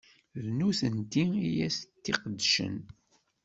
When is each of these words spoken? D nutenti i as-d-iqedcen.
D 0.43 0.45
nutenti 0.57 1.25
i 1.47 1.51
as-d-iqedcen. 1.65 2.75